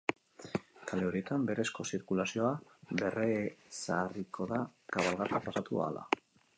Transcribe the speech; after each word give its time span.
Kale 0.91 1.03
horietan 1.09 1.43
berezko 1.49 1.85
zirkulazioa 1.91 2.55
berrezarriko 3.05 4.51
da 4.55 4.67
kabalgata 4.97 5.45
pasatu 5.49 5.85
ahala. 5.89 6.09